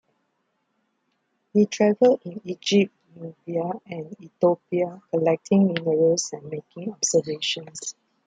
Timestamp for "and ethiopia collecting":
3.85-5.67